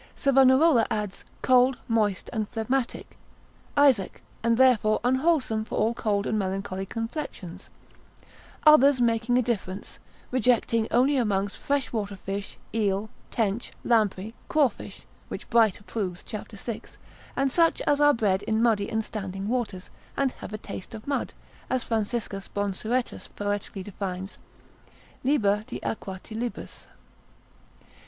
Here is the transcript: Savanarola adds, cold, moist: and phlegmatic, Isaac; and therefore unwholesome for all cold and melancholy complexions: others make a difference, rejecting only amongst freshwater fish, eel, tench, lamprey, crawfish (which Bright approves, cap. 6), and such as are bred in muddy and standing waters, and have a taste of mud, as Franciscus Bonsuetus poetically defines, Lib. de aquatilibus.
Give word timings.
Savanarola 0.17 0.87
adds, 0.89 1.23
cold, 1.43 1.77
moist: 1.87 2.27
and 2.33 2.49
phlegmatic, 2.49 3.17
Isaac; 3.77 4.23
and 4.41 4.57
therefore 4.57 4.99
unwholesome 5.03 5.63
for 5.65 5.75
all 5.77 5.93
cold 5.93 6.25
and 6.25 6.39
melancholy 6.39 6.87
complexions: 6.87 7.69
others 8.65 8.99
make 8.99 9.29
a 9.29 9.41
difference, 9.43 9.99
rejecting 10.31 10.87
only 10.89 11.17
amongst 11.17 11.55
freshwater 11.57 12.15
fish, 12.15 12.57
eel, 12.73 13.11
tench, 13.29 13.73
lamprey, 13.83 14.33
crawfish 14.49 15.05
(which 15.27 15.47
Bright 15.51 15.79
approves, 15.79 16.23
cap. 16.23 16.47
6), 16.51 16.97
and 17.35 17.51
such 17.51 17.79
as 17.81 18.01
are 18.01 18.15
bred 18.15 18.41
in 18.41 18.59
muddy 18.59 18.89
and 18.89 19.05
standing 19.05 19.47
waters, 19.47 19.91
and 20.17 20.31
have 20.31 20.51
a 20.51 20.57
taste 20.57 20.95
of 20.95 21.05
mud, 21.07 21.31
as 21.69 21.83
Franciscus 21.83 22.47
Bonsuetus 22.47 23.27
poetically 23.27 23.83
defines, 23.83 24.39
Lib. 25.23 25.43
de 25.43 25.79
aquatilibus. 25.83 26.87